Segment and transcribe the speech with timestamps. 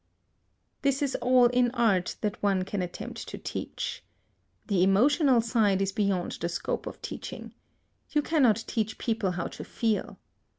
[0.81, 4.03] This is all in art that one can attempt to teach.
[4.65, 7.53] The emotional side is beyond the scope of teaching.
[8.09, 10.17] You cannot teach people how to feel.